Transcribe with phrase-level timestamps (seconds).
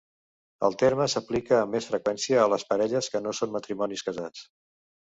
[0.69, 4.47] El terme s'aplica amb més freqüència a les parelles que no són matrimonis casats.